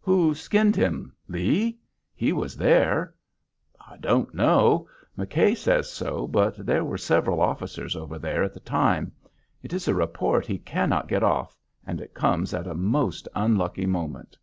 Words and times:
"Who 0.00 0.34
'skinned' 0.34 0.74
him? 0.74 1.14
Lee? 1.28 1.78
He 2.12 2.32
was 2.32 2.56
there." 2.56 3.14
"I 3.80 3.96
don't 3.98 4.34
know; 4.34 4.88
McKay 5.16 5.56
says 5.56 5.88
so, 5.92 6.26
but 6.26 6.66
there 6.66 6.84
were 6.84 6.98
several 6.98 7.40
officers 7.40 7.94
over 7.94 8.18
there 8.18 8.42
at 8.42 8.52
the 8.52 8.58
time. 8.58 9.12
It 9.62 9.72
is 9.72 9.86
a 9.86 9.94
report 9.94 10.44
he 10.44 10.58
cannot 10.58 11.06
get 11.06 11.22
off, 11.22 11.56
and 11.86 12.00
it 12.00 12.14
comes 12.14 12.52
at 12.52 12.66
a 12.66 12.74
most 12.74 13.28
unlucky 13.32 13.86
moment." 13.86 14.36